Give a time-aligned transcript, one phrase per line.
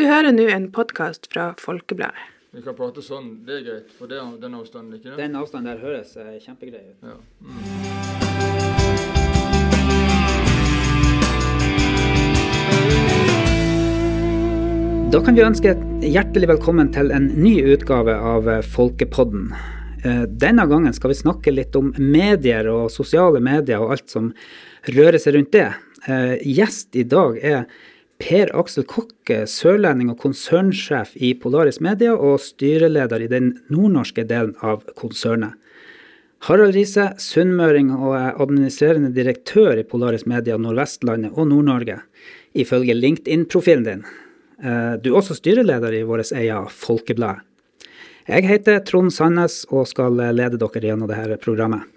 [0.00, 2.16] Du hører nå en podkast fra Folkebladet.
[2.56, 5.16] Vi kan prate sånn, det er greit, for det er den avstanden, ikke det?
[5.18, 6.96] Den avstanden der høres eh, kjempegrei ut.
[7.04, 7.20] Ja.
[7.44, 7.60] Mm.
[15.12, 19.52] Da kan vi ønske hjertelig velkommen til en ny utgave av eh, Folkepodden.
[20.00, 24.32] Eh, Denne gangen skal vi snakke litt om medier og sosiale medier og alt som
[24.96, 25.68] rører seg rundt det.
[26.08, 27.68] Eh, Gjest i dag er
[28.20, 34.52] Per Aksel Kokke, sørlending og konsernsjef i Polaris Media og styreleder i den nordnorske delen
[34.60, 35.56] av konsernet.
[36.44, 41.98] Harald Riise, sunnmøring og er administrerende direktør i Polaris Media Nordvestlandet og Nord-Norge,
[42.56, 44.04] ifølge LinkedIn-profilen din.
[44.62, 47.40] Eh, Du er også styreleder i vårt eget Folkeblad.
[48.28, 51.88] Jeg heter Trond Sandnes og skal lede dere gjennom dette programmet.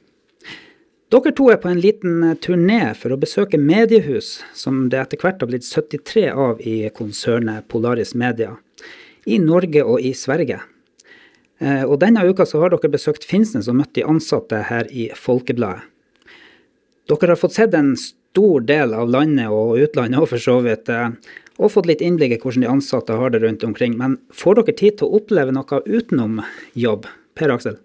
[1.14, 5.44] Dere to er på en liten turné for å besøke mediehus, som det etter hvert
[5.44, 8.56] har blitt 73 av i konsernet Polaris Media,
[9.30, 10.58] i Norge og i Sverige.
[11.62, 15.12] Eh, Og denne uka så har dere besøkt Finnsnes og møtt de ansatte her i
[15.14, 15.86] Folkebladet.
[17.06, 20.90] Dere har fått sett en stor del av landet og utlandet og for så vidt,
[20.90, 21.14] eh,
[21.62, 24.00] og fått litt innblikk i hvordan de ansatte har det rundt omkring.
[24.02, 26.42] Men får dere tid til å oppleve noe utenom
[26.74, 27.06] jobb?
[27.38, 27.78] Per Aksel?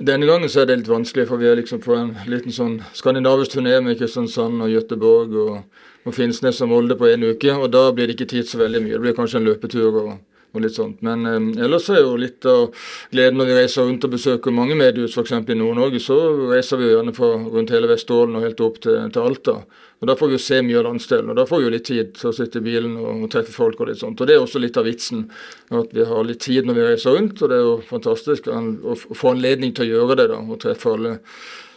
[0.00, 2.80] Denne gangen så er det litt vanskelig, for vi er liksom på en liten sånn
[2.98, 7.68] skandinavisk turné med Kristiansand og Göteborg og, og Finnsnes og Molde på en uke, og
[7.70, 8.96] da blir det ikke tid så veldig mye.
[8.96, 10.16] Det blir kanskje en løpetur og,
[10.54, 11.00] og litt sånt.
[11.06, 12.68] Men eh, ellers er jo litt av
[13.12, 15.34] gleden når vi reiser rundt og besøker mange mediehus, f.eks.
[15.34, 16.18] i Nord-Norge, så
[16.52, 19.58] reiser vi gjerne fra rundt hele Vesterålen og helt opp til, til Alta.
[20.02, 21.86] Og Da får vi jo se mye av landsdelen, og da får vi jo litt
[21.88, 24.20] tid til å sitte i bilen og, og treffe folk og litt sånt.
[24.20, 25.26] Og Det er også litt av vitsen,
[25.72, 27.40] at vi har litt tid når vi reiser rundt.
[27.40, 30.60] Og det er jo fantastisk å, å få anledning til å gjøre det, da, og
[30.60, 31.18] treffe alle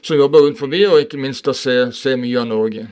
[0.04, 2.88] som jobber rundt forbi, og ikke minst å se, se mye av Norge.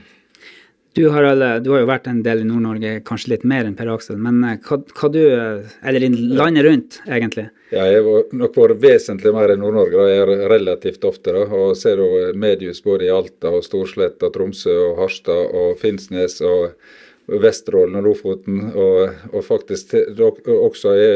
[0.96, 3.74] Du har, alle, du har jo vært en del i Nord-Norge, kanskje litt mer enn
[3.76, 4.16] Per Aksel.
[4.16, 7.50] Men eh, hva, hva du eh, Eller i landet rundt, egentlig.
[7.74, 10.06] Ja, jeg har nok vært vesentlig mer i Nord-Norge.
[10.08, 11.34] Jeg er relativt ofte.
[11.36, 16.40] da, og Ser da mediehus både i Alta, og Storsletta, Tromsø, og Harstad, og Finnsnes
[16.48, 16.72] og
[17.26, 18.60] Vesterålen og Lofoten.
[18.78, 21.10] Og, og faktisk også i,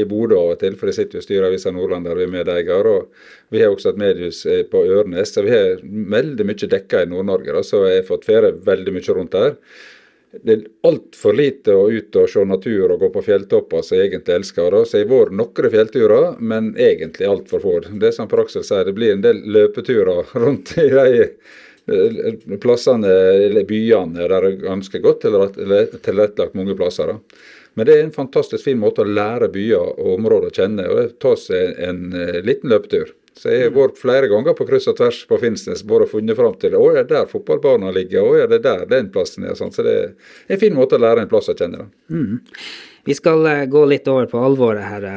[0.00, 2.20] i Bodø av og til, for jeg sitter jo i styret i Avisa Nordland der
[2.20, 2.90] vi er medeier.
[2.90, 5.82] og Vi har også et mediehus eh, på Ørnes, så vi har
[6.14, 7.64] veldig mye dekka i Nord-Norge.
[7.64, 9.58] Så jeg har fått ferie veldig mye rundt her.
[10.42, 14.10] Det er altfor lite å ut og se natur og gå på fjelltopper som jeg
[14.10, 14.70] egentlig elsker.
[14.74, 17.74] da, Så jeg har vært noen fjellturer, men egentlig altfor få.
[18.02, 21.28] Det som Praksel sier, det blir en del løpeturer rundt i de
[22.62, 23.10] plassene,
[23.48, 27.06] eller byene der er ganske godt tilrett- tilrettelagt mange plasser.
[27.12, 27.18] da.
[27.74, 30.96] Men det er en fantastisk fin måte å lære byer og områder å kjenne, og
[31.00, 33.10] det seg en eh, liten løpetur.
[33.34, 36.54] Så jeg har vært flere ganger på kryss og tvers på Finnsnes, bare funnet fram
[36.62, 38.22] til Å, er det der fotballbarna ligger?
[38.22, 39.56] Å, er det der den plassen er?
[39.58, 39.72] Sånn.
[39.74, 41.88] Så det er en fin måte å lære en plass å kjenne.
[41.88, 42.14] Da.
[43.04, 45.08] Vi skal eh, gå litt over på alvoret her.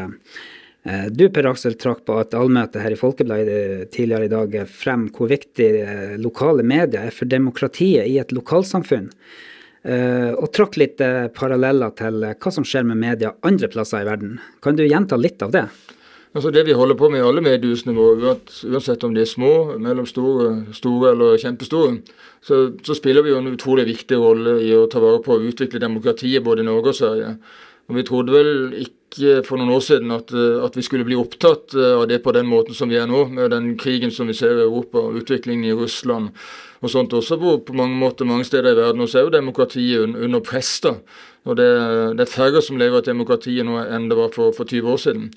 [0.87, 1.07] Eh.
[1.11, 4.69] Du, Per Aksel, trakk på et allmøte her i Folkebladet eh, tidligere i dag eh,
[4.69, 5.69] frem hvor viktig
[6.23, 9.11] lokale medier er for demokratiet i et lokalsamfunn.
[9.87, 10.99] Og trakk litt
[11.37, 14.33] paralleller til hva som skjer med media andre plasser i verden.
[14.59, 15.61] Kan du gjenta litt av det?
[16.37, 18.35] Altså Det vi holder på med i alle mediehusene våre,
[18.69, 22.01] uansett om de er små, mellomstore, store eller kjempestore,
[22.45, 25.47] så, så spiller vi jo en utrolig viktig rolle i å ta vare på og
[25.49, 27.31] utvikle demokratiet både i Norge og Sverige.
[27.87, 28.51] Og Vi trodde vel
[28.83, 32.19] ikke for noen år siden at, eh, at vi skulle bli opptatt eh, av det
[32.23, 34.99] på den måten som vi er nå, med den krigen som vi ser i Europa,
[35.15, 36.29] utviklingen i Russland
[36.81, 40.03] og sånt også, hvor på mange måter mange steder i verden også er jo demokratiet
[40.03, 40.79] un- under press.
[40.83, 40.93] da.
[41.47, 41.67] Og det,
[42.17, 44.99] det er færre som lever i demokratiet nå enn det var for, for 20 år
[44.99, 45.29] siden.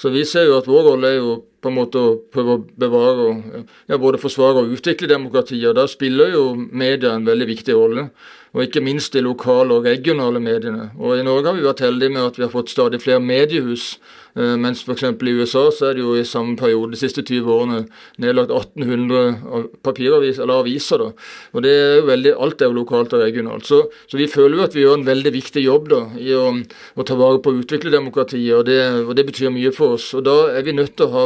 [0.00, 2.62] Så vi ser jo at vår rolle er jo på en måte å prøve å
[2.80, 3.42] bevare og
[3.90, 5.68] ja, både forsvare og utvikle demokratiet.
[5.68, 8.08] og Da spiller jo media en veldig viktig rolle.
[8.56, 10.88] Og ikke minst de lokale og regionale mediene.
[10.96, 13.98] Og I Norge har vi vært heldige med at vi har fått stadig flere mediehus.
[14.36, 15.04] Eh, Mens f.eks.
[15.04, 17.78] i USA så er det jo i samme periode de siste 20 årene
[18.22, 20.98] nedlagt 1800 papiraviser, eller aviser.
[20.98, 21.28] da.
[21.54, 23.66] Og det er jo veldig, Alt er jo lokalt og regionalt.
[23.66, 23.80] Så,
[24.10, 26.50] så vi føler jo at vi gjør en veldig viktig jobb da, i å,
[26.96, 30.10] å ta vare på og utvikle demokratiet, og det, og det betyr mye for oss.
[30.18, 31.24] Og Da er vi nødt til å ha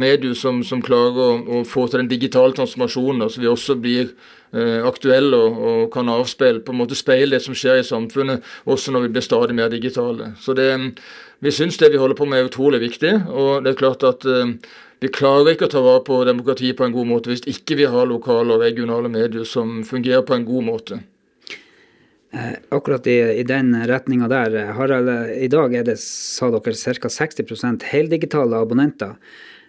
[0.00, 3.78] medier som, som klarer å, å få til den digitale transformasjonen, da, så vi også
[3.80, 4.12] blir
[4.52, 8.44] eh, aktuelle og, og kan avspeile, på en måte speile det som skjer i samfunnet,
[8.68, 10.32] også når vi blir stadig mer digitale.
[10.42, 10.68] Så det,
[11.42, 14.22] Vi syns det vi holder på med er utrolig viktig, og det er klart at
[14.30, 14.52] eh,
[15.02, 17.88] vi klarer ikke å ta vare på demokratiet på en god måte hvis ikke vi
[17.90, 21.00] har lokale og regionale medier som fungerer på en god måte.
[22.30, 26.76] Eh, Akkurat i, i den retninga der, eh, Harald, i dag er det, sa dere,
[27.02, 27.10] ca.
[27.10, 29.18] 60 heldigitale abonnenter.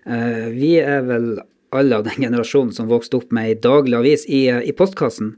[0.04, 1.30] Vi er vel
[1.74, 5.38] alle av den generasjonen som vokste opp med ei daglig avis i, i postkassen.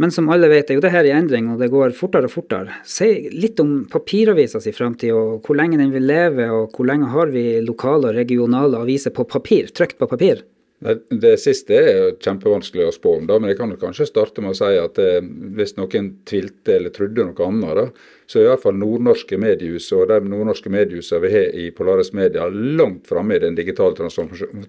[0.00, 2.32] Men som alle vet, er jo det her i endring, og det går fortere og
[2.32, 2.78] fortere.
[2.88, 7.10] Si litt om papiravisas si framtid, og hvor lenge den vil leve, og hvor lenge
[7.12, 10.40] har vi lokale og regionale aviser på papir, trykt på papir?
[10.80, 14.54] Det siste er jo kjempevanskelig å spå om, da, men jeg kan kanskje starte med
[14.54, 15.18] å si at eh,
[15.52, 20.16] hvis noen tvilte eller trodde noe annet, da, så er iallfall nordnorske mediehus og de
[20.24, 23.92] nordnorske mediehusene vi har i Polaris Media langt framme i den digitale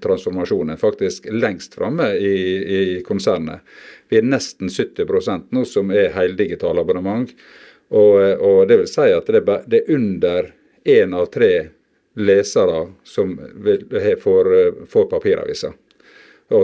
[0.03, 0.75] transformasjonen.
[0.81, 3.63] Faktisk lengst framme i, i, konsernet.
[4.11, 7.31] Vi er nesten 70% nå som er heldigitale abonnement.
[7.95, 10.51] Og, og, det vil si at det, det er under
[10.91, 11.53] én av tre
[12.19, 13.37] lesere som
[14.25, 14.51] får,
[14.91, 15.79] får papiraviser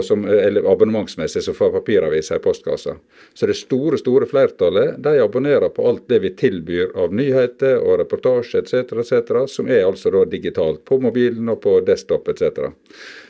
[0.02, 2.96] som, eller abonnementsmessig som får papiraviser i postkassa.
[3.34, 7.98] Så det store store flertallet de abonnerer på alt det vi tilbyr av nyheter og
[8.02, 12.68] reportasje etc., etc., som er altså da digitalt på mobilen og på desktop etc.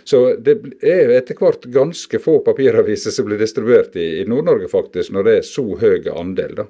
[0.05, 5.13] Så det er etter hvert ganske få papiraviser som blir distribuert i, i Nord-Norge, faktisk,
[5.15, 6.63] når det er så høy andel.
[6.63, 6.69] da.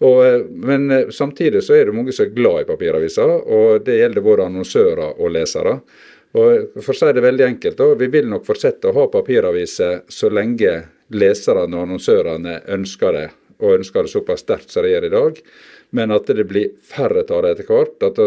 [0.00, 3.84] Og, eh, men eh, samtidig så er det mange som er glad i papiraviser, og
[3.84, 5.78] det gjelder både annonsører og lesere.
[6.38, 10.04] Og For å si det veldig enkelt, da, vi vil nok fortsette å ha papiraviser
[10.08, 10.76] så lenge
[11.10, 13.26] leserne og annonsørene ønsker det,
[13.58, 15.40] og ønsker det såpass sterkt som de gjør i dag.
[15.98, 18.06] Men at det blir færre av det etter hvert.
[18.06, 18.20] At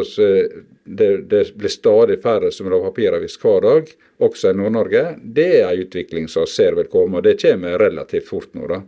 [0.84, 5.06] det, det, blir stadig færre som vil ha papiravis hver dag, også i Nord-Norge.
[5.24, 8.68] Det er en utvikling som ser vil komme, og det kommer relativt fort nå.
[8.68, 8.84] da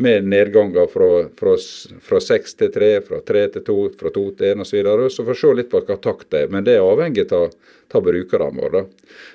[0.00, 1.08] med nedganger fra,
[1.38, 1.54] fra,
[2.02, 4.68] fra 6 til 3, fra 3 til 2, fra 2 til 1 osv.
[4.70, 5.08] Så, videre.
[5.10, 6.52] så får vi se litt på hva takt det er.
[6.54, 7.48] Men det er avhengig av,
[7.90, 8.84] av brukerne våre.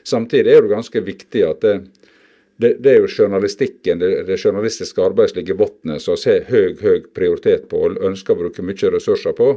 [0.07, 1.73] Samtidig er det ganske viktig at det,
[2.63, 6.47] det, det er jo journalistikken, det, det journalistiske arbeidet som ligger i bunnen, som har
[6.47, 9.49] høy, høy prioritet på og ønsker å bruke mye ressurser på.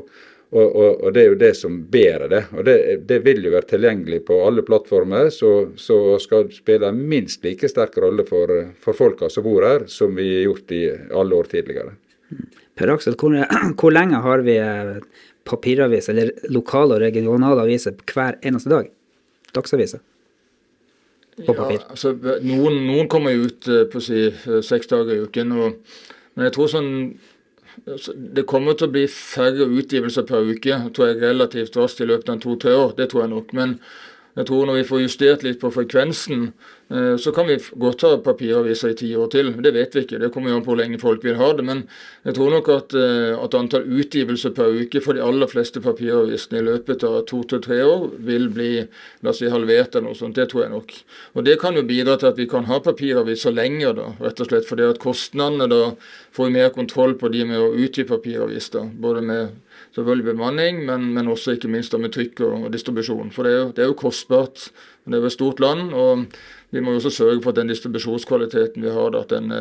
[0.54, 2.42] Og, og, og, Det er jo det som bærer det.
[2.54, 2.76] og det,
[3.08, 5.30] det, vil jo være tilgjengelig på alle plattformer.
[5.34, 9.86] Så, så skal spille en minst like sterk rolle for, for folka som bor her,
[9.90, 11.96] som vi har gjort i alle år tidligere.
[12.78, 13.34] Per Aksel, hvor,
[13.80, 14.58] hvor lenge har vi
[15.46, 18.90] papiraviser, eller lokale og regionale aviser hver eneste dag?
[19.54, 20.02] Dagsaviser?
[21.44, 21.80] På papir.
[21.82, 22.14] Ja, altså,
[22.44, 25.52] noen, noen kommer jo ut eh, på si, eh, seks dager i uken.
[25.52, 25.98] Og,
[26.36, 26.90] men jeg tror sånn
[27.84, 32.32] det kommer til å bli færre utgivelser per uke tror jeg relativt raskt i løpet
[32.32, 32.94] av to-tre år.
[32.96, 33.52] Det tror jeg nok.
[33.56, 33.76] Men
[34.36, 36.50] jeg tror når vi får justert litt på frekvensen,
[36.88, 39.50] Eh, så kan vi godt ha papiraviser i ti år til.
[39.62, 40.20] Det vet vi ikke.
[40.22, 41.64] Det kommer jo an på hvor lenge folk vil ha det.
[41.66, 41.82] Men
[42.22, 46.60] jeg tror nok at, eh, at antall utgivelser per uke for de aller fleste papiravisene
[46.60, 48.70] i løpet av to til tre år vil bli
[49.22, 50.38] la oss si, halvert eller noe sånt.
[50.38, 50.94] Det tror jeg nok.
[51.34, 54.46] Og Det kan jo bidra til at vi kan ha papiraviser lenger, da, rett og
[54.46, 55.94] slett fordi at kostnadene da
[56.32, 58.90] får vi mer kontroll på de med å utgi papiraviser.
[59.00, 59.48] Både med
[59.96, 63.32] selvfølgelig bemanning, men, men også ikke minst med trykk og, og distribusjon.
[63.32, 64.68] For det er, jo, det er jo kostbart.
[65.06, 65.94] Det er jo et stort land.
[65.96, 66.26] og
[66.70, 69.52] vi må jo også sørge for at den distribusjonskvaliteten vi har, at den,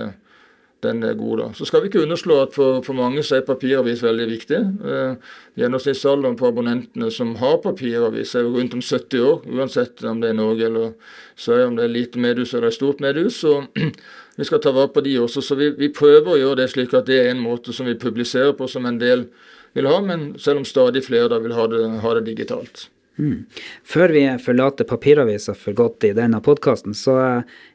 [0.84, 1.38] den er god.
[1.38, 1.48] da.
[1.54, 4.60] Så skal vi ikke underslå at for, for mange så er papiravis veldig viktig.
[4.86, 5.16] Eh,
[5.60, 10.30] Gjennomsnittsalderen på abonnentene som har papiravis er jo rundt om 70 år, uansett om det
[10.30, 10.94] er Norge eller
[11.36, 13.40] Sverige, om det er lite medhus eller stort medhus.
[13.42, 13.64] Så
[14.38, 15.42] vi skal ta vare på de også.
[15.42, 17.98] Så vi, vi, prøver å gjøre det slik at det er en måte som vi
[18.00, 19.30] publiserer på som en del
[19.76, 22.88] vil ha, men selv om stadig flere da vil ha det, ha det digitalt.
[23.16, 23.46] Mm.
[23.88, 27.16] Før vi forlater papiravisa for godt i denne podkasten, så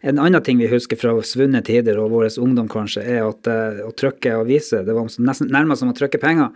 [0.00, 3.80] en annen ting vi husker fra svunne tider og vår ungdom kanskje, er at uh,
[3.88, 6.52] å trykke aviser det var nesten nærmest som å trykke penger.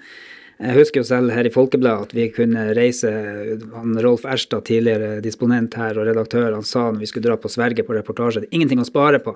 [0.54, 3.10] Jeg husker jo selv her i Folkebladet at vi kunne reise
[3.72, 7.50] han Rolf Erstad, tidligere disponent her og redaktør, han sa når vi skulle dra på
[7.50, 9.34] Sverige på reportasje, det er ingenting å spare på.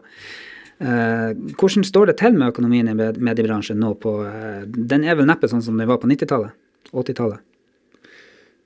[0.79, 5.27] Uh, hvordan står det til med økonomien i mediebransjen nå på uh, Den er vel
[5.27, 6.55] neppe sånn som den var på 90-tallet?
[6.95, 7.43] 80-tallet?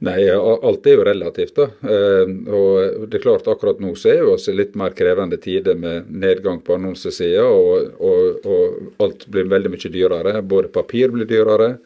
[0.02, 1.54] Nei, alt er jo relativt.
[1.54, 1.69] da.
[1.87, 5.78] Eh, og det er klart Akkurat nå så er vi også litt mer krevende tider
[5.78, 10.35] med nedgang på annonsesida, og, og, og alt blir veldig mye dyrere.
[10.42, 11.76] Både papir blir dyrere,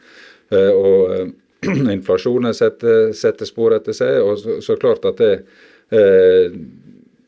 [0.49, 1.29] eh, og eh,
[1.99, 4.23] inflasjonen setter, setter, spor etter seg.
[4.25, 5.33] og Så, så klart at det,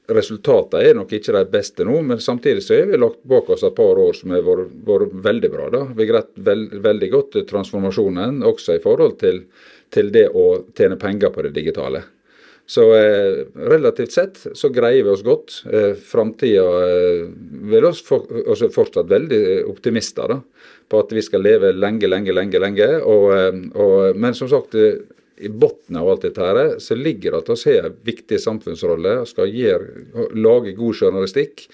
[0.09, 3.65] Resultatene er nok ikke de beste nå, men samtidig så har vi lagt bak oss
[3.67, 5.67] et par år som har vært, veldig bra.
[5.75, 5.83] da.
[5.93, 9.43] Vi har greid veld, veldig godt transformasjonen, også i forhold til
[9.95, 10.47] til det å
[10.77, 12.05] tjene penger på det digitale.
[12.69, 15.63] Så eh, relativt sett så greier vi oss godt.
[15.73, 17.23] Eh, Framtida eh,
[17.71, 20.43] vil oss for, også fortsatt veldig optimister da,
[20.89, 22.61] på at vi skal leve lenge, lenge, lenge.
[22.61, 22.91] lenge.
[23.01, 25.01] Og, eh, og, men som sagt, eh,
[25.41, 29.15] i bunnen av alt dette her, så ligger det at vi har en viktig samfunnsrolle
[29.23, 31.67] og skal gjøre, lage god journalistikk.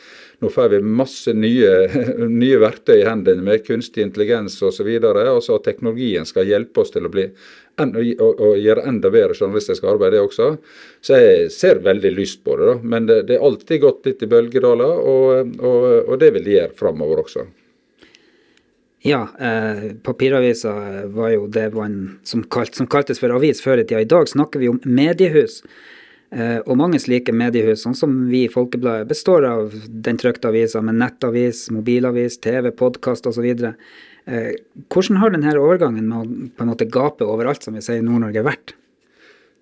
[0.43, 1.71] Nå får vi masse nye,
[2.43, 4.91] nye verktøy i hendene med kunstig intelligens osv.
[5.09, 7.27] Altså teknologien skal hjelpe oss til å, bli,
[7.81, 10.53] å gjøre enda bedre journalistisk arbeid, det også.
[11.01, 12.71] Så jeg ser veldig lyst på det.
[12.71, 12.79] Da.
[12.95, 16.59] Men det, det er alltid gått litt i bølgedaler, og, og, og det vil det
[16.59, 17.49] gjøre framover også.
[19.07, 20.73] Ja, eh, papiravisa
[21.07, 24.01] var jo det man, som, kalt, som, kaltes for avis før i tida.
[24.01, 25.59] I dag snakker vi om mediehus.
[26.33, 30.81] Eh, og mange slike mediehus, sånn som vi i Folkebladet, består av den trykte avisa
[30.81, 33.45] med nettavis, mobilavis, TV, podkast osv.
[34.25, 34.51] Eh,
[34.89, 38.09] hvordan har denne overgangen med å på en måte gape overalt, som vi sier i
[38.09, 38.73] Nord-Norge, vært?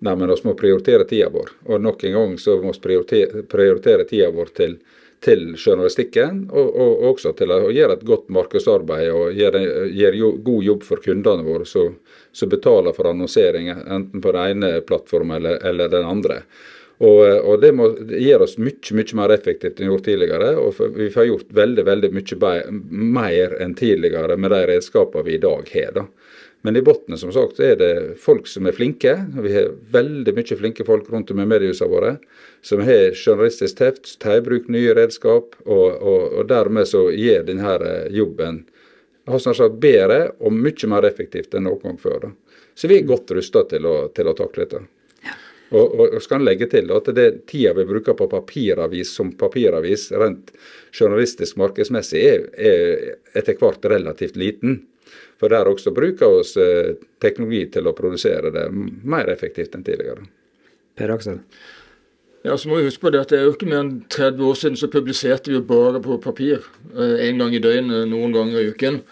[0.07, 1.51] Nei, men Vi må prioritere tida vår.
[1.67, 4.79] Og nok en gang så må vi prioritere, prioritere tida vår til
[5.23, 9.63] til journalistikken, og, og, også til å gjøre et godt markedsarbeid og gjøre,
[9.95, 14.79] gjøre jo, god jobb for kundene våre som betaler for annonsering, enten på den ene
[14.87, 16.41] plattformen eller, eller den andre.
[17.03, 20.53] Og, og Det må det gjør oss mye mye mer effektivt enn gjort tidligere.
[20.61, 22.53] og Vi får gjort veldig veldig mye
[22.91, 25.91] mer enn tidligere med de redskapene vi i dag har.
[25.97, 26.05] da.
[26.63, 27.93] Men i bunnen som sagt, er det
[28.23, 29.17] folk som er flinke.
[29.43, 32.13] Vi har veldig mye flinke folk rundt om i mediehusene våre
[32.63, 37.43] som har journalistisk teft, tar i bruk nye redskap, og, og, og dermed så gjør
[37.49, 38.61] denne eh, jobben
[39.27, 42.19] sagt bedre og mye mer effektivt enn noen gang før.
[42.23, 42.31] Da.
[42.75, 44.81] Så vi er godt rusta til, til, å takle dette.
[45.73, 50.11] Og, og, og skal legge til at det tida vi bruker på papiravis som papiravis,
[50.15, 50.55] rent
[50.93, 54.83] journalistisk markedsmessig, er, er etter hvert relativt liten.
[55.41, 56.91] For der også bruker vi eh,
[57.23, 60.27] teknologi til å produsere det mer effektivt enn tidligere.
[60.95, 61.41] Per Aksel?
[62.43, 64.41] Ja, så må vi huske på det at det er jo ikke mer enn 30
[64.43, 66.65] år siden så publiserte vi jo bare på papir.
[66.95, 69.03] Én eh, gang i døgnet, noen ganger i uken.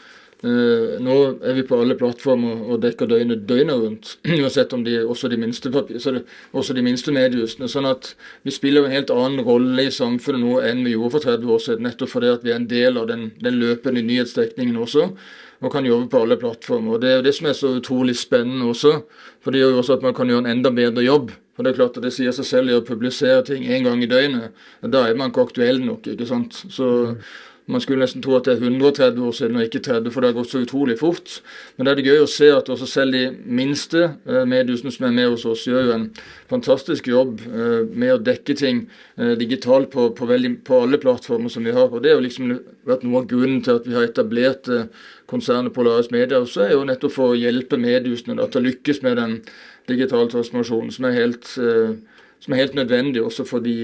[0.41, 1.15] Eh, nå
[1.45, 4.15] er vi på alle plattformer og dekker døgnet døgnet rundt.
[4.39, 6.01] Uansett om de også de minste papir,
[6.51, 7.69] også de minste mediehusene.
[7.69, 8.13] Sånn at
[8.47, 11.63] vi spiller en helt annen rolle i samfunnet nå enn vi gjorde for 30 år
[11.67, 11.87] siden.
[11.87, 15.11] Nettopp fordi at vi er en del av den, den løpende nyhetsdekningen også
[15.61, 16.95] og kan jobbe på alle plattformer.
[16.95, 19.01] Og Det er jo det som er så utrolig spennende også.
[19.41, 21.31] For det gjør jo også at man kan gjøre en enda bedre jobb.
[21.55, 24.01] For Det er klart at det sier seg selv i å publisere ting én gang
[24.01, 24.51] i døgnet.
[24.81, 26.07] Da er man ikke aktuell nok.
[26.07, 26.65] ikke sant?
[26.69, 27.15] Så
[27.71, 30.31] man skulle nesten tro at det er 130 år siden og ikke 30, for det
[30.31, 31.37] har gått så utrolig fort.
[31.75, 35.07] Men det er det gøy å se at også selv de minste eh, mediehusene som
[35.07, 36.07] er med hos oss, gjør jo en
[36.51, 38.83] fantastisk jobb eh, med å dekke ting
[39.15, 41.87] eh, digitalt på, på, veldig, på, alle plattformer som vi har.
[41.87, 42.51] Og Det har liksom
[42.89, 44.67] vært noe av grunnen til at vi har etablert
[45.31, 46.41] konsernet Polaris Media.
[46.41, 49.39] også er jo nettopp for å hjelpe mediehusene da, til å lykkes med den
[49.87, 53.77] digitale transformasjonen, som er helt, som er helt nødvendig også for, de,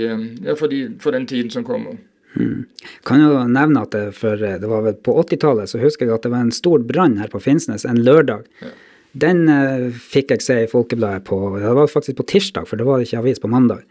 [0.44, 1.98] ja, for, de, for den tiden som kommer.
[2.38, 2.65] Mm.
[3.08, 6.27] Kan jo nevne at det, for, det var vel på 80-tallet så husker jeg at
[6.27, 8.46] det var en stor brann her på Finnsnes en lørdag.
[8.62, 8.74] Ja.
[9.17, 12.88] Den uh, fikk jeg se i Folkebladet på Det var faktisk på tirsdag, for det
[12.88, 13.86] var ikke avis på mandag.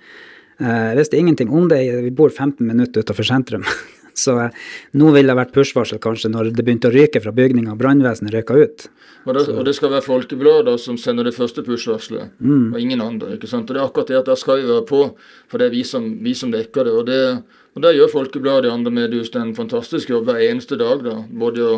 [0.60, 1.82] Uh, jeg visste ingenting om det.
[2.06, 3.66] Vi bor 15 minutter utenfor sentrum.
[4.16, 7.74] så uh, nå ville det vært push-varsel kanskje når det begynte å ryke fra bygninga
[7.74, 8.86] og brannvesenet røyka ut.
[9.26, 12.68] Og det, og det, skal være Folkebladet som sender det første push-varselet, mm.
[12.70, 13.34] og ingen andre.
[13.34, 13.66] ikke sant?
[13.66, 15.00] Og det er akkurat det at der skal vi være på,
[15.50, 16.94] for det er vi som, vi som dekker det.
[16.94, 17.22] og det
[17.76, 21.02] og Der gjør Folkebladet og andre mediehus en fantastisk jobb hver eneste dag.
[21.04, 21.74] da, Både å,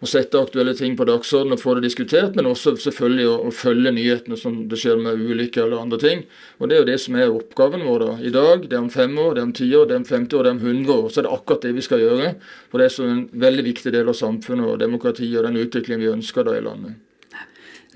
[0.00, 3.52] å sette aktuelle ting på dagsordenen og få det diskutert, men også selvfølgelig å, å,
[3.52, 6.24] følge nyhetene som det skjer med ulykker eller andre ting.
[6.56, 8.14] Og Det er jo det som er oppgaven vår da.
[8.24, 8.64] i dag.
[8.64, 10.42] Det er om fem år, det er om ti år, det er om 50 år,
[10.42, 11.08] det er om 100 år.
[11.10, 12.30] Så er det akkurat det vi skal gjøre.
[12.70, 16.06] For det er så en veldig viktig del av samfunnet og demokratiet og den utviklingen
[16.06, 16.96] vi ønsker da i landet.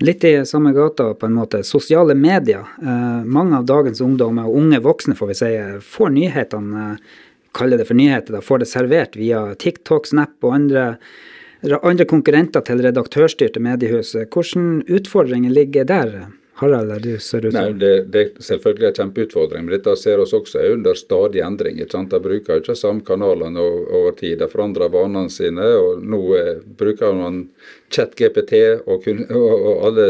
[0.01, 1.63] Litt i samme gata, på en måte.
[1.63, 2.65] Sosiale medier.
[2.81, 5.49] Eh, mange av dagens ungdommer, og unge voksne får vi si,
[5.85, 7.19] får nyhetene eh,
[7.57, 10.85] kaller det for nyheter, da, får det servert via TikTok, Snap og andre,
[11.81, 14.13] andre konkurrenter til redaktørstyrte mediehus.
[14.15, 16.15] Hvilke utfordringer ligger der?
[16.53, 20.33] Harald, du ser ut som det, det, er selvfølgelig en kjempeutfordring, men dette ser oss
[20.35, 21.79] også under stadig endring.
[21.79, 22.11] ikke sant?
[22.11, 24.35] De bruker jo ikke samme kanalene over tid.
[24.41, 25.69] De forandrer vanene sine.
[25.79, 27.39] og Nå eh, bruker man
[27.89, 29.07] ChatGPT og,
[29.39, 30.09] og, og, alle,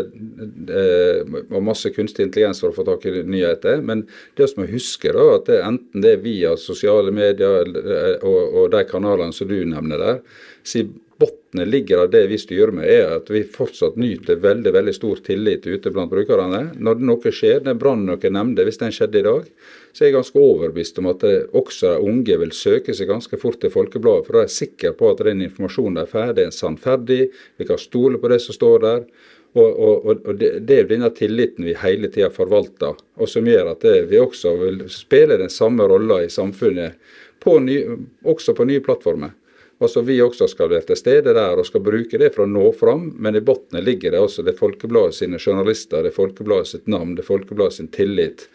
[0.81, 3.85] eh, og masse kunstig intelligens for å få tak i nyheter.
[3.85, 4.03] Men
[4.39, 8.41] det som må huske, da, at det, enten det er via sosiale medier eh, og,
[8.49, 10.19] og de kanalene som du nevner der,
[10.67, 10.87] si
[11.21, 15.21] bunnen ligger av det vi styrer med, er at vi fortsatt nyter veldig veldig stor
[15.25, 16.61] tillit ute blant brukerne.
[16.81, 19.49] Når noe skjer, den brannen dere nevnte, hvis den skjedde i dag,
[19.91, 21.25] så er jeg ganske overbevist om at
[21.57, 24.25] også de unge vil søke seg ganske fort til Folkebladet.
[24.27, 27.21] For da er jeg sikker på at den informasjonen de får, det er sannferdig,
[27.59, 29.05] vi kan stole på det som står der.
[29.51, 33.73] Og, og, og det, det, er denne tilliten vi hele tida forvalter, og som gjør
[33.73, 36.95] at det, vi også vil spille den samme rolla i samfunnet,
[37.41, 37.81] på ny,
[38.23, 39.33] også på nye plattformer.
[39.81, 42.67] Altså Vi også skal være til stede der og skal bruke det for å nå
[42.77, 47.15] fram, men i bunnen ligger det også det Folkebladet sine journalister, det Folkebladet sitt navn,
[47.17, 48.45] det Folkebladet sin tillit.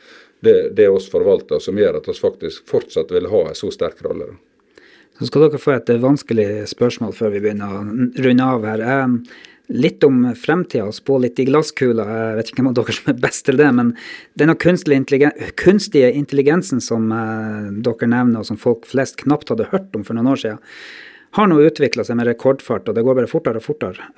[0.45, 4.04] Det, det oss forvalter som gjør at vi faktisk fortsatt vil ha en så sterk
[4.06, 4.37] rolle.
[5.18, 7.83] Så skal dere få et vanskelig spørsmål før vi begynner å
[8.23, 8.85] runde av her.
[9.73, 12.04] Litt om fremtida, spå litt i glasskula.
[12.06, 13.97] Jeg vet ikke hvem av dere som er best til det, men
[14.38, 20.06] denne kunstige intelligensen som eh, dere nevner, og som folk flest knapt hadde hørt om
[20.06, 20.62] for noen år siden,
[21.37, 24.09] har nå utvikla seg med rekordfart, og det går bare fortere og fortere.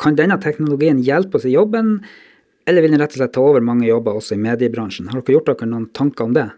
[0.00, 1.98] Kan denne teknologien hjelpe oss i jobben,
[2.68, 5.08] eller vil den rett og slett ta over mange jobber også i mediebransjen?
[5.12, 6.48] Har dere gjort dere noen tanker om det?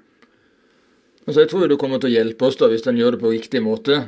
[1.29, 3.33] Altså jeg tror det kommer til å hjelpe oss da, hvis den gjør det på
[3.35, 4.01] riktig måte.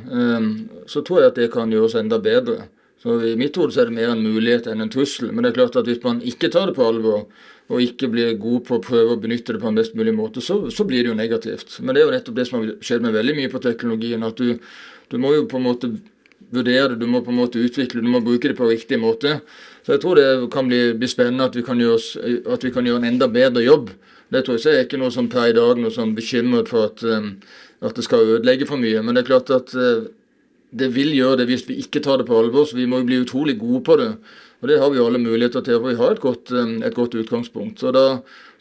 [0.89, 2.65] Så tror jeg at det kan gjøre oss enda bedre.
[3.01, 5.31] Så I mitt hode er det mer en mulighet enn en trussel.
[5.31, 7.25] Men det er klart at hvis man ikke tar det på alvor,
[7.71, 10.43] og ikke blir god på å prøve å benytte det på en best mulig måte,
[10.43, 11.77] så, så blir det jo negativt.
[11.79, 14.25] Men det er jo nettopp det som har skjedd med veldig mye på teknologien.
[14.27, 14.57] At du,
[15.09, 15.91] du må jo på en måte
[16.51, 19.39] vurdere det, du må på en måte utvikle du må bruke det på riktig måte.
[19.85, 22.85] Så jeg tror det kan bli, bli spennende at vi kan, gjøre, at vi kan,
[22.85, 23.91] gjøre, en enda bedre jobb.
[24.31, 27.03] Det tror jeg er ikke noe som per i dag noe sånn bekymret for at,
[27.03, 27.33] um,
[27.81, 29.01] at det skal ødelegge for mye.
[29.03, 30.05] Men det er klart at uh,
[30.71, 32.65] det vil gjøre det hvis vi ikke tar det på alvor.
[32.67, 34.13] Så vi må jo bli utrolig gode på det.
[34.61, 35.79] Og det har vi jo alle muligheter til.
[35.79, 37.81] For vi har et godt, et godt utgangspunkt.
[37.81, 38.05] Så da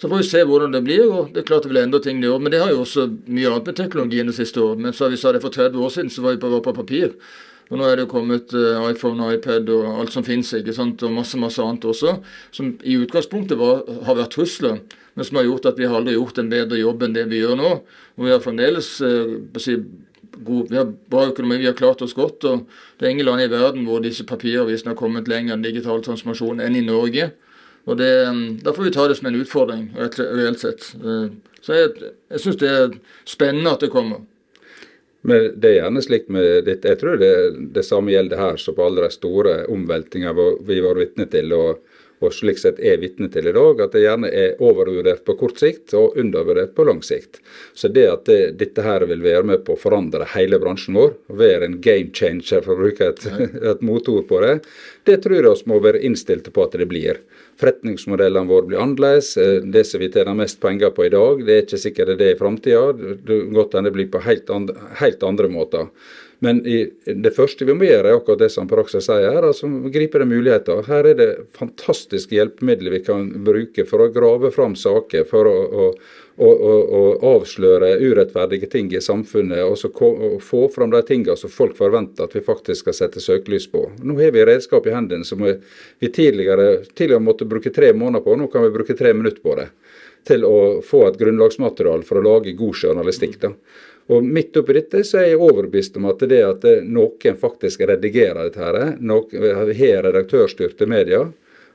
[0.00, 1.04] så får vi se hvordan det blir.
[1.12, 2.40] og Det er klart det vil endre ting det år.
[2.40, 4.80] Men det har jo også mye annet med teknologien det siste året.
[4.80, 7.12] Men så vi sa det for 30 år siden, så var vi bare på papir.
[7.70, 11.04] Og nå er det kommet uh, iPhone, iPad og alt som finnes, ikke sant?
[11.06, 12.16] og masse masse annet også,
[12.50, 14.80] som i utgangspunktet var, har vært trusler,
[15.14, 17.44] men som har gjort at vi har aldri gjort en bedre jobb enn det vi
[17.44, 17.70] gjør nå.
[18.18, 18.88] Og vi har fremdeles
[19.62, 19.76] si,
[20.36, 22.44] god, vi har bra økonomi, vi har klart oss godt.
[22.44, 22.66] og
[22.98, 26.60] Det er ingen land i verden hvor disse papiravisene har kommet lenger enn digital transformasjon
[26.60, 27.32] enn i Norge.
[27.86, 30.94] og det, um, Da får vi ta det som en utfordring, reelt sett.
[31.00, 34.20] Eh, så jeg, jeg syns det er spennende at det kommer.
[35.22, 37.32] Men det er gjerne slik med ditt Jeg tror det,
[37.74, 41.52] det samme gjelder her som på alle de store omveltingene vi var vitne til.
[41.52, 41.82] og
[42.20, 45.60] og slik sett er vitne til i dag, at det gjerne er overvurdert på kort
[45.60, 47.40] sikt og undervurdert på lang sikt.
[47.74, 51.14] Så det at det, dette her vil være med på å forandre hele bransjen vår,
[51.40, 53.26] være en game changer, for å bruke et,
[53.72, 54.58] et motord på det,
[55.08, 57.22] det tror jeg vi må være innstilte på at det blir.
[57.60, 59.34] Forretningsmodellene våre blir annerledes.
[59.72, 62.36] Det som vi tjener mest penger på i dag, det er ikke sikkert det er
[62.36, 63.12] i framtida.
[63.52, 65.88] Godt hende det blir på helt andre, helt andre måter.
[66.42, 69.68] Men i, det første vi må gjøre, er akkurat det som Praksis sier her, altså
[69.92, 70.80] gripe de muligheter.
[70.86, 75.58] Her er det fantastiske hjelpemidler vi kan bruke for å grave fram saker, for å,
[76.40, 77.02] å, å,
[77.34, 79.92] avsløre urettferdige ting i samfunnet, og, så,
[80.40, 83.84] få fram de tingene som folk forventer at vi faktisk skal sette søkelys på.
[84.00, 88.40] Nå har vi redskap i hendene som vi tidligere, tidligere måtte bruke tre måneder på,
[88.40, 89.68] nå kan vi bruke tre minutter på det
[90.28, 93.38] til å få et grunnlagsmateriale for å lage god journalistikk.
[93.40, 93.54] da.
[94.10, 98.48] Og Midt oppi dette så er jeg overbevist om at det at noen faktisk redigerer
[98.48, 99.70] dette, her, noen har
[100.08, 101.30] redaktørstyrte medier,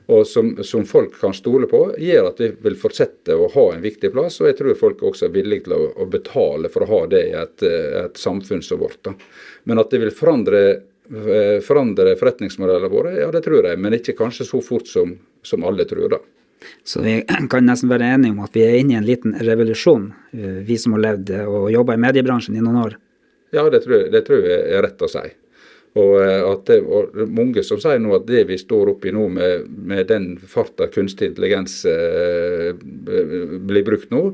[0.06, 3.82] og som, som, folk kan stole på, gjør at vi vil fortsette å ha en
[3.82, 4.38] viktig plass.
[4.40, 7.22] Og jeg tror folk også er villige til å, å betale for å ha det
[7.26, 9.00] i et, et samfunn som vårt.
[9.02, 9.16] Da.
[9.66, 10.62] Men at det vil forandre,
[11.66, 13.82] forandre forretningsmodellene våre, ja det tror jeg.
[13.82, 16.06] Men ikke kanskje så fort som, som alle tror.
[16.14, 16.22] da.
[16.84, 17.18] Så vi
[17.50, 20.78] kan nesten være enige om at vi er inne i en liten revolusjon, eh, vi
[20.80, 23.00] som har levd og jobba i mediebransjen i noen år.
[23.54, 25.26] Ja, det tror, jeg, det tror jeg er rett å si.
[25.96, 29.28] Og, eh, at det, og mange som sier nå at det vi står oppi nå
[29.32, 34.26] med, med den farta kunstig intelligens eh, blir brukt nå,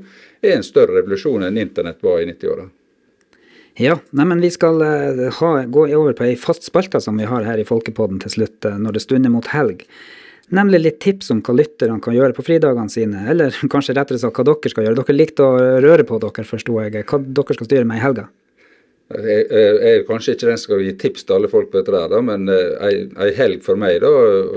[0.43, 2.67] er en større revolusjon enn internett var i 90-åra.
[3.81, 7.25] Ja, nei, men vi skal uh, ha, gå over på ei fast spalte som vi
[7.25, 9.87] har her i Folkepodden til slutt, når det stunder mot helg
[10.57, 14.39] nemlig litt tips om hva lytterne kan gjøre på fridagene sine, eller kanskje rettere sagt
[14.39, 15.01] hva dere skal gjøre.
[15.03, 17.05] Dere likte å røre på dere, forsto jeg.
[17.09, 18.29] Hva dere skal styre med i helga?
[19.23, 19.47] Jeg,
[19.93, 22.49] er kanskje ikke den som skal gi tips til alle folk på dette, der, men
[22.49, 24.11] ei, ei helg for meg da,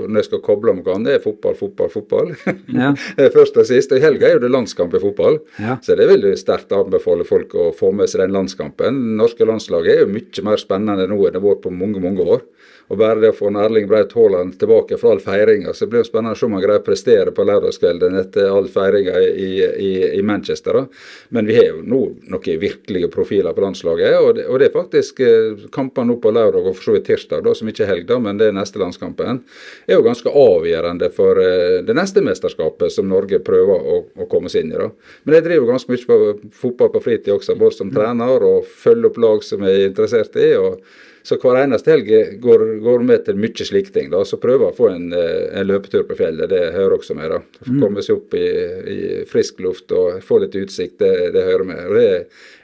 [0.06, 2.32] når jeg skal koble om noe det er fotball, fotball, fotball.
[2.72, 2.92] Ja.
[3.36, 3.92] Først og sist.
[3.92, 5.78] I helga er jo det landskamp i fotball, ja.
[5.82, 9.00] så det er veldig sterkt anbefale folk å få med seg den landskampen.
[9.02, 12.02] Det norske landslaget er jo mye mer spennende nå enn det har vært på mange,
[12.02, 12.44] mange år.
[12.86, 16.08] Og bare det å få Erling Braut Haaland tilbake fra all feiringa, så blir det
[16.08, 19.48] spennende å se om han greier å prestere på lørdagskvelden etter all feiringa i,
[19.82, 19.90] i,
[20.20, 20.78] i, Manchester.
[20.78, 21.00] Da.
[21.34, 24.18] Men vi har jo nå noen virkelige profiler på landslaget.
[24.20, 27.08] Og det, og det er faktisk eh, kampene nå på lørdag og for så vidt
[27.10, 29.42] tirsdag, da, som ikke er helg, da, men det er neste landskampen,
[29.86, 34.52] er jo ganske avgjørende for eh, det neste mesterskapet som Norge prøver å, å komme
[34.52, 34.78] seg inn i.
[34.80, 34.90] da.
[35.24, 39.10] Men jeg driver ganske mye på fotball på fritid også, både som trener og følger
[39.10, 40.52] opp lag som jeg er interessert i.
[40.60, 40.80] og
[41.26, 44.10] så hver eneste helg går, går med til mye slike ting.
[44.12, 46.48] da, Så prøver å få en, eh, en, løpetur på fjellet.
[46.52, 47.30] Det hører også med.
[47.30, 47.40] da.
[47.66, 48.44] Få Komme seg opp i,
[48.94, 51.80] i, frisk luft og få litt utsikt, det, det hører med.
[51.88, 52.10] Og Det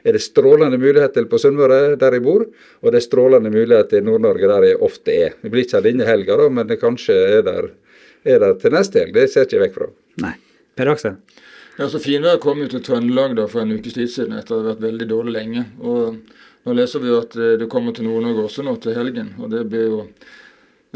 [0.04, 3.90] er det strålende mulighet til på Sunnmøre, der jeg bor, og det er strålende mulighet
[3.90, 5.34] til Nord-Norge, der jeg ofte er.
[5.42, 7.70] Det blir ikke her denne helga, da, men det kanskje er der,
[8.22, 9.16] er der til neste helg.
[9.16, 9.88] Det ser jeg ikke vekk fra.
[10.22, 10.36] Nei.
[10.78, 11.18] Per Aksel?
[11.80, 14.60] Ja, så Finværet kom jo til Trøndelag da for en ukes tid siden etter å
[14.60, 15.66] ha vært veldig dårlig lenge.
[15.82, 16.22] og
[16.66, 19.34] nå leser vi jo at eh, det kommer til Nord-Norge også nå til helgen.
[19.38, 20.00] og det blir jo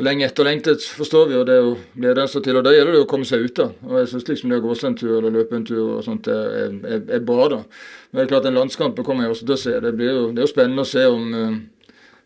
[0.04, 2.58] lenge etterlengtet, forstår vi, og det er jo gledelse til.
[2.58, 3.54] og Da gjelder det å komme seg ut.
[3.56, 5.96] da, og Jeg syns liksom det å gå seg en tur eller løpe en tur
[5.96, 7.48] og sånt er, er, er bra.
[7.48, 7.62] da.
[8.10, 9.80] Men det er klart en landskamp kommer jeg også til å se.
[9.80, 11.32] Det blir jo, det er jo spennende å se om,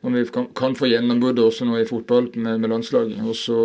[0.01, 3.21] eh, om vi kan, kan få gjennombruddet også nå i fotball med, med landslaget.
[3.25, 3.59] Og så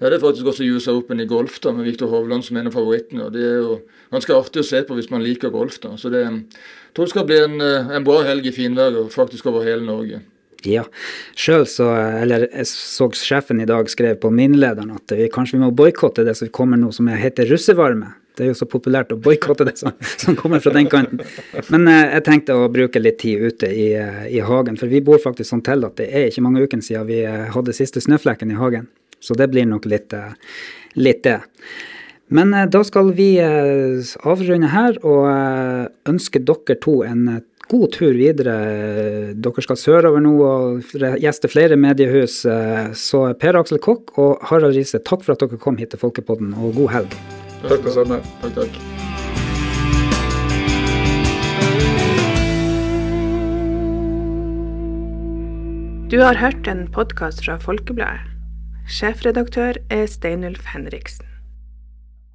[0.00, 2.74] er det faktisk også USA Open i golf da, med Viktor Hovland som en av
[2.74, 3.28] favorittene.
[3.28, 3.78] og Det er jo
[4.14, 5.78] ganske artig å se på hvis man liker golf.
[5.84, 9.46] da, så det jeg tror det skal bli en, en bra helg i finvær faktisk
[9.46, 10.22] over hele Norge.
[10.66, 10.82] Ja,
[11.38, 15.62] sjøl så Eller jeg så sjefen i dag skrev på Minlederen at vi kanskje vi
[15.62, 18.10] må boikotte det som kommer nå som heter russevarme.
[18.38, 21.24] Det er jo så populært å boikotte det som, som, kommer fra den kanten.
[21.72, 25.02] Men eh, jeg tenkte å bruke litt tid ute i, eh, i, hagen, for vi
[25.04, 28.02] bor faktisk sånn til at det er ikke mange ukene siden vi eh, hadde siste
[28.04, 28.86] snøflekken i hagen.
[29.20, 30.32] Så det blir nok litt, eh,
[30.94, 31.40] litt det.
[32.28, 35.28] Men eh, da skal vi eh, avrunde her og
[36.08, 38.54] ønske dere to en god tur videre.
[39.36, 42.40] Dere skal sørover nå og gjeste flere mediehus.
[42.96, 46.56] Så Per Aksel Kokk og Harald Riise, takk for at dere kom hit til Folkepodden,
[46.56, 47.20] og god helg.
[47.62, 48.20] Takk det samme.
[48.42, 48.78] Takk, takk.
[56.08, 58.20] Du har hørt en podkast fra Folkebladet.
[58.88, 61.27] Sjefredaktør er Steinulf Henriksen.